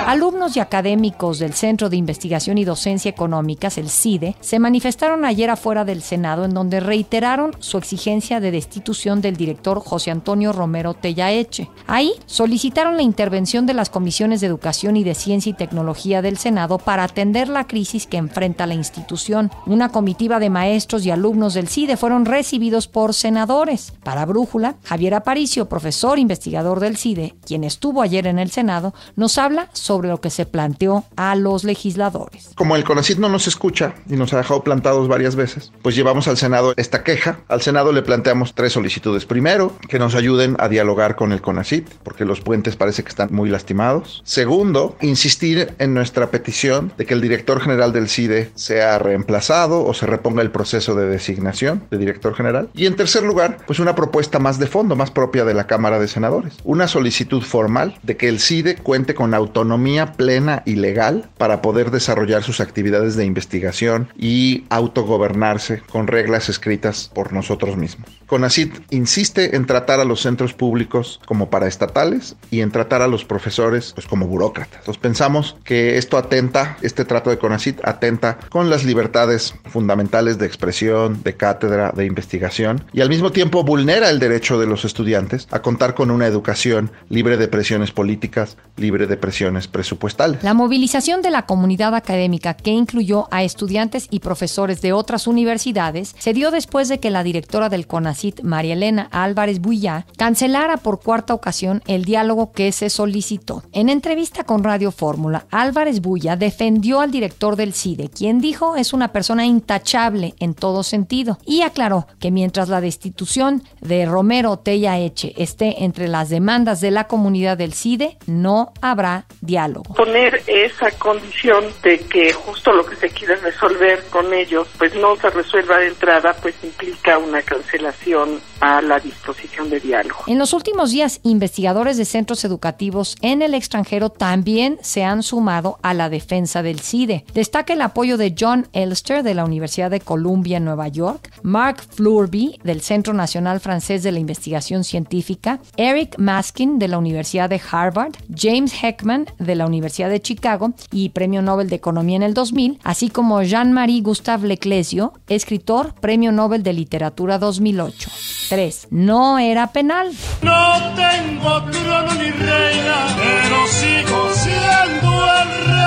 Alumnos 0.07 0.57
y 0.57 0.61
académicos 0.61 1.39
del 1.41 1.55
Centro 1.55 1.91
de 1.91 1.97
Investigación 1.97 2.59
y 2.59 2.65
Docencia 2.65 3.09
Económicas, 3.09 3.79
el 3.79 3.91
CIDE, 3.91 4.37
se 4.41 4.59
manifestaron 4.61 5.25
ayer 5.25 5.51
afuera 5.51 5.85
del 5.85 6.03
Senado 6.03 6.45
en 6.45 6.55
donde 6.55 6.79
reiteraron 6.79 7.57
su 7.59 7.79
exigencia 7.79 8.39
de 8.39 8.53
destitución 8.53 9.21
del 9.21 9.37
director 9.37 9.81
José 9.81 10.13
Antonio 10.13 10.53
Romero 10.53 10.95
Tellaeche. 10.95 11.69
Ahí 11.87 12.13
solicitaron 12.27 12.97
la 12.97 13.03
intervención 13.03 13.67
de 13.67 13.75
las 13.75 13.91
comisiones 13.91 14.41
de 14.41 14.47
Educación 14.47 14.97
y 14.97 15.03
de 15.03 15.15
Ciencia 15.15 15.51
y 15.51 15.55
Tecnología 15.55 16.23
del 16.23 16.39
Senado 16.39 16.79
para 16.79 17.03
atender 17.03 17.49
la 17.49 17.67
crisis 17.67 18.07
que 18.07 18.17
enfrenta 18.17 18.67
la 18.67 18.75
institución. 18.75 19.51
Una 19.67 19.89
comitiva 19.89 20.39
de 20.39 20.51
maestros 20.51 21.05
y 21.05 21.11
alumnos 21.11 21.55
del 21.55 21.65
el 21.65 21.71
CIDE 21.71 21.97
fueron 21.97 22.27
recibidos 22.27 22.89
por 22.89 23.15
senadores. 23.15 23.95
Para 24.03 24.27
Brújula, 24.27 24.77
Javier 24.85 25.15
Aparicio, 25.15 25.67
profesor 25.67 26.19
investigador 26.19 26.79
del 26.79 26.99
CIDE, 26.99 27.37
quien 27.47 27.65
estuvo 27.65 28.03
ayer 28.03 28.27
en 28.27 28.39
el 28.39 28.51
Senado, 28.51 28.84
nos 29.17 29.38
habla 29.38 29.69
sobre 29.73 30.09
lo 30.09 30.21
que 30.21 30.31
se 30.31 30.47
planteó 30.47 31.05
a 31.17 31.37
los 31.37 31.64
legisladores. 31.64 32.50
Como 32.57 32.76
el 32.76 32.85
CONACID 32.85 33.19
no 33.19 33.29
nos 33.29 33.47
escucha 33.47 33.95
y 34.09 34.17
nos 34.17 34.33
ha 34.33 34.38
dejado 34.38 34.62
plantados 34.62 35.09
varias 35.09 35.37
veces, 35.37 35.73
pues 35.83 35.95
llevamos 35.95 36.29
al 36.29 36.37
Senado 36.37 36.75
esta 36.76 37.05
queja. 37.05 37.38
Al 37.49 37.62
Senado 37.62 37.93
le 37.93 38.03
planteamos 38.03 38.55
tres 38.55 38.73
solicitudes. 38.73 39.25
Primero, 39.26 39.73
que 39.88 39.99
nos 39.99 40.14
ayuden 40.14 40.57
a 40.59 40.69
dialogar 40.69 41.17
con 41.17 41.33
el 41.33 41.41
CONACID, 41.41 41.85
porque 42.03 42.25
los 42.25 42.41
puentes 42.41 42.76
parece 42.76 43.03
que 43.03 43.09
están 43.09 43.29
muy 43.33 43.49
lastimados. 43.49 44.23
Segundo, 44.25 44.97
insistir 45.00 45.75
en 45.79 45.95
nuestra 45.95 46.31
petición 46.31 46.93
de 46.99 47.07
que 47.07 47.14
el 47.14 47.21
director 47.21 47.61
general 47.61 47.93
del 47.93 48.09
CIDE 48.09 48.50
sea 48.55 48.99
reemplazado 48.99 49.85
o 49.85 49.95
se 49.95 50.07
reponga 50.07 50.43
el 50.43 50.50
proceso 50.50 50.95
de 50.95 51.07
designación 51.07 51.85
de 51.91 51.99
director 51.99 52.35
general. 52.35 52.69
Y 52.75 52.87
en 52.87 52.97
tercer 52.97 53.23
lugar, 53.23 53.59
pues 53.67 53.79
una 53.79 53.95
propuesta 53.95 54.38
más 54.38 54.59
de 54.59 54.67
fondo, 54.67 54.97
más 54.97 55.11
propia 55.11 55.45
de 55.45 55.55
la 55.55 55.67
Cámara 55.67 55.99
de 55.99 56.09
Senadores. 56.09 56.55
Una 56.64 56.88
solicitud 56.88 57.43
formal 57.43 57.99
de 58.03 58.17
que 58.17 58.29
el 58.29 58.41
CIDE 58.41 58.74
cuente 58.76 59.14
con 59.14 59.35
autonomía 59.35 60.12
plena 60.12 60.62
y 60.64 60.76
legal 60.76 61.28
para 61.38 61.62
poder 61.62 61.90
desarrollar 61.90 62.43
sus 62.43 62.61
actividades 62.61 63.16
de 63.16 63.25
investigación 63.25 64.09
y 64.16 64.64
autogobernarse 64.71 65.83
con 65.90 66.07
reglas 66.07 66.49
escritas 66.49 67.11
por 67.14 67.33
nosotros 67.33 67.76
mismos. 67.76 68.09
CONACID 68.26 68.73
insiste 68.90 69.54
en 69.54 69.66
tratar 69.66 70.01
a 70.01 70.05
los 70.05 70.20
centros 70.20 70.55
públicos 70.55 71.20
como 71.27 71.51
paraestatales 71.51 72.37
y 72.51 72.61
en 72.61 72.70
tratar 72.70 73.03
a 73.03 73.09
los 73.09 73.25
profesores 73.25 73.92
pues, 73.94 74.07
como 74.07 74.27
burócratas. 74.27 74.79
Entonces 74.81 75.01
pensamos 75.01 75.57
que 75.64 75.99
esto 75.99 76.16
atenta, 76.16 76.77
este 76.83 77.05
trato 77.05 77.31
de 77.31 77.38
CONACID 77.38 77.81
atenta 77.85 78.38
con 78.49 78.70
las 78.70 78.85
libertades 78.85 79.55
fundamentales 79.66 80.38
de 80.38 80.46
expresión, 80.46 81.22
de 81.22 81.37
cátedra, 81.37 81.92
de 81.94 82.07
investigación 82.07 82.85
y 82.92 83.03
al 83.03 83.09
mismo 83.09 83.33
tiempo 83.33 83.62
vulnera 83.62 84.11
el 84.11 84.18
derecho 84.18 84.59
de 84.59 84.66
los 84.66 84.85
estudiantes 84.85 85.46
a 85.51 85.62
contar 85.62 85.94
con 85.94 86.11
una 86.11 86.27
educación 86.27 86.90
libre 87.09 87.37
de 87.37 87.49
presiones 87.49 87.92
políticas, 87.92 88.57
libre 88.77 89.07
de 89.07 89.16
presiones 89.16 89.68
presupuestales. 89.68 90.42
La 90.42 90.55
movilización 90.55 91.22
de 91.22 91.31
la 91.31 91.46
comunidad 91.46 91.94
académica 91.94 92.55
que 92.55 92.70
incluyó 92.70 93.29
a 93.31 93.42
estudiantes 93.42 94.09
y 94.11 94.20
profesores 94.20 94.83
de 94.83 94.92
otras 94.92 95.27
universidades 95.27 96.14
se 96.18 96.33
dio 96.33 96.50
después 96.50 96.88
de 96.88 96.98
que 96.98 97.11
la 97.11 97.22
directora 97.22 97.68
del 97.68 97.87
CONACIT, 97.87 98.42
María 98.42 98.74
Elena 98.74 99.09
Álvarez 99.12 99.61
Buyá, 99.61 100.07
cancelara 100.16 100.77
por 100.77 101.00
cuarta 101.00 101.35
ocasión 101.35 101.83
el 101.87 102.05
diálogo 102.05 102.53
que 102.53 102.72
se 102.72 102.90
solicitó. 102.90 103.62
En 103.72 103.88
entrevista 103.88 104.44
con 104.44 104.64
Radio 104.64 104.90
Fórmula, 104.90 105.46
Álvarez 105.50 106.00
Buya 106.00 106.37
defendió 106.37 107.00
al 107.00 107.11
director 107.11 107.57
del 107.57 107.74
CIDE, 107.74 108.09
quien 108.09 108.40
dijo 108.40 108.77
es 108.77 108.92
una 108.92 109.12
persona 109.12 109.46
intachable 109.46 110.35
en 110.40 110.55
todo 110.55 110.83
sentido 110.83 111.38
y 111.46 111.62
aclaró 111.62 112.07
que 112.18 112.31
mientras 112.31 112.68
la 112.68 112.81
destitución 112.81 113.62
de 113.81 114.07
Romero 114.07 114.59
Tella 114.59 114.98
Eche 114.98 115.35
esté 115.37 115.85
entre 115.85 116.09
las 116.09 116.29
demandas 116.29 116.81
de 116.81 116.90
la 116.90 117.05
comunidad 117.05 117.57
del 117.57 117.72
CIDE, 117.72 118.18
no 118.27 118.54
habrá 118.81 119.27
diálogo. 119.40 119.95
Poner 119.95 120.43
esa 120.47 120.90
condición 120.93 121.64
de 121.83 121.99
que 121.99 122.33
justo 122.33 122.73
lo 122.73 122.85
que 122.87 122.97
se 122.97 123.11
quiere 123.11 123.37
resolver 123.37 124.05
con 124.11 124.33
ellos, 124.33 124.69
pues 124.79 124.95
no 124.95 125.17
se 125.17 125.31
resuelva 125.31 125.79
de 125.79 125.88
entrada, 125.88 126.35
pues 126.40 126.55
implica 126.62 127.19
una 127.19 127.43
cancelación 127.43 128.40
a 128.61 128.81
la 128.81 128.99
disposición 128.99 129.71
de 129.71 129.81
diálogo. 129.81 130.25
En 130.27 130.38
los 130.38 130.53
últimos 130.53 130.90
días, 130.90 131.21
investigadores 131.23 131.97
de 131.97 132.05
centros 132.05 132.45
educativos 132.45 133.17
en 133.21 133.43
el 133.43 133.55
extranjero 133.55 134.11
también 134.11 134.79
se 134.83 135.05
han 135.05 135.23
sumado 135.23 135.79
a 135.83 135.95
la 135.95 136.09
defensa 136.09 136.62
del 136.62 136.81
CIDE. 136.81 137.25
Destaca 137.35 137.73
el 137.73 137.83
apoyo 137.83 138.17
de 138.17 138.35
John 138.38 138.69
Elster 138.73 139.23
de 139.23 139.35
la 139.35 139.45
Universidad 139.45 139.90
de 139.90 140.01
Columbia 140.01 140.59
en 140.59 140.64
Nueva 140.64 140.88
York, 140.88 141.31
Mark 141.43 141.83
Flourby, 141.95 142.59
del 142.62 142.81
Centro 142.81 143.12
Nacional 143.12 143.61
Francés 143.61 144.03
de 144.03 144.12
la 144.12 144.19
Investigación 144.19 144.85
Científica, 144.85 145.61
Eric 145.77 146.19
Maskin, 146.19 146.79
de 146.79 146.88
la 146.88 146.99
Universidad 146.99 147.51
de 147.51 147.61
Harvard, 147.71 148.12
James 148.44 148.74
Heckman, 148.83 149.24
de 149.38 149.54
la 149.54 149.64
Universidad 149.64 150.11
de 150.11 150.20
Chicago 150.20 150.74
y 150.92 151.09
Premio 151.09 151.40
Nobel 151.40 151.70
de 151.70 151.76
Economía 151.76 152.16
en 152.16 152.22
el 152.22 152.35
2000, 152.35 152.78
así 152.85 153.09
como 153.09 153.42
Jean-Marie 153.42 154.02
Gustave 154.02 154.46
Leclésio, 154.46 155.14
escritor, 155.28 155.94
Premio 155.94 156.30
Nobel 156.30 156.62
de 156.62 156.74
Literatura 156.74 157.38
2008. 157.38 158.11
3. 158.50 158.88
No 158.90 159.38
era 159.38 159.68
penal. 159.68 160.12
No 160.42 160.76
tengo 160.94 161.62
trono 161.70 162.14
ni 162.16 162.30
reina, 162.33 163.16
pero 163.16 163.66
sigo 163.66 164.35
siendo 164.35 165.11
el 165.40 165.48
rey. 165.64 165.85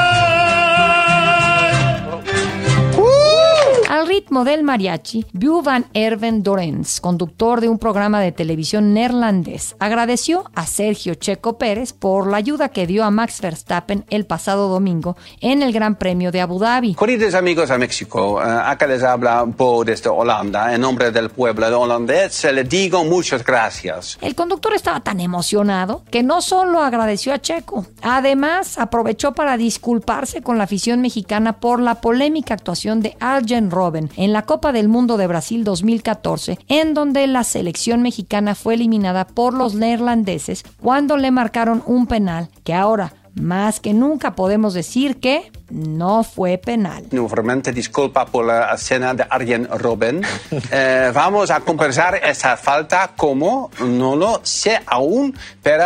Ritmo 4.17 4.43
del 4.43 4.63
mariachi, 4.63 5.27
Bu 5.31 5.61
van 5.61 5.85
Erven 5.93 6.41
Dorens, 6.41 6.99
conductor 7.01 7.61
de 7.61 7.69
un 7.69 7.77
programa 7.77 8.19
de 8.19 8.31
televisión 8.31 8.91
neerlandés, 8.91 9.75
agradeció 9.77 10.49
a 10.55 10.65
Sergio 10.65 11.13
Checo 11.13 11.59
Pérez 11.59 11.93
por 11.93 12.25
la 12.25 12.37
ayuda 12.37 12.69
que 12.69 12.87
dio 12.87 13.03
a 13.03 13.11
Max 13.11 13.41
Verstappen 13.41 14.05
el 14.09 14.25
pasado 14.25 14.69
domingo 14.69 15.15
en 15.39 15.61
el 15.61 15.71
Gran 15.71 15.97
Premio 15.97 16.31
de 16.31 16.41
Abu 16.41 16.57
Dhabi. 16.57 16.95
Queridos 16.95 17.35
amigos 17.35 17.69
a 17.69 17.77
México, 17.77 18.41
eh, 18.41 18.45
acá 18.65 18.87
les 18.87 19.03
habla 19.03 19.43
Bo 19.43 19.85
desde 19.85 20.09
Holanda. 20.09 20.73
En 20.73 20.81
nombre 20.81 21.11
del 21.11 21.29
pueblo 21.29 21.79
holandés 21.79 22.43
le 22.51 22.63
digo 22.63 23.03
muchas 23.03 23.45
gracias. 23.45 24.17
El 24.19 24.33
conductor 24.33 24.73
estaba 24.73 24.99
tan 25.01 25.19
emocionado 25.19 26.01
que 26.09 26.23
no 26.23 26.41
solo 26.41 26.81
agradeció 26.81 27.35
a 27.35 27.39
Checo, 27.39 27.85
además 28.01 28.79
aprovechó 28.79 29.33
para 29.33 29.57
disculparse 29.57 30.41
con 30.41 30.57
la 30.57 30.63
afición 30.63 31.01
mexicana 31.01 31.59
por 31.59 31.79
la 31.79 32.01
polémica 32.01 32.55
actuación 32.55 33.01
de 33.01 33.15
Arjen 33.19 33.69
Robben 33.69 34.06
en 34.15 34.33
la 34.33 34.43
Copa 34.43 34.71
del 34.71 34.87
Mundo 34.87 35.17
de 35.17 35.27
Brasil 35.27 35.63
2014, 35.63 36.59
en 36.67 36.93
donde 36.93 37.27
la 37.27 37.43
selección 37.43 38.01
mexicana 38.01 38.55
fue 38.55 38.75
eliminada 38.75 39.27
por 39.27 39.53
los 39.53 39.75
neerlandeses 39.75 40.63
cuando 40.81 41.17
le 41.17 41.31
marcaron 41.31 41.83
un 41.85 42.07
penal 42.07 42.49
que 42.63 42.73
ahora 42.73 43.13
Más 43.39 43.79
que 43.79 43.93
nunca 43.93 44.33
podemos 44.33 44.73
decir 44.73 45.19
que 45.19 45.51
no 45.69 46.23
fue 46.23 46.57
penal. 46.57 47.03
Nuevamente 47.11 47.71
disculpa 47.71 48.25
por 48.25 48.45
la 48.45 48.73
escena 48.73 49.13
de 49.13 49.25
Arjen 49.29 49.67
Robben. 49.69 50.21
Eh, 50.71 51.11
vamos 51.13 51.51
a 51.51 51.59
compensar 51.59 52.15
esa 52.15 52.57
falta 52.57 53.11
como 53.15 53.69
no 53.79 54.15
lo 54.15 54.41
sé 54.43 54.79
aún, 54.85 55.33
pero 55.61 55.85